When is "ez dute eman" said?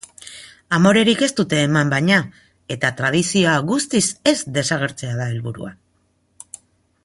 1.27-1.91